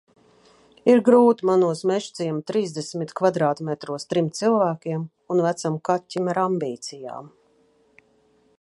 [0.91, 5.03] Ir grūti manos Mežciema trīsdesmit kvadrātmetros trim cilvēkiem
[5.35, 7.31] un vecam kaķim ar ambīcijām.